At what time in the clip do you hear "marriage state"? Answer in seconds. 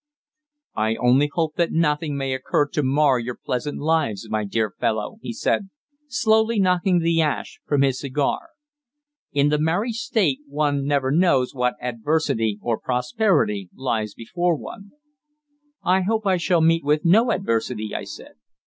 9.59-10.39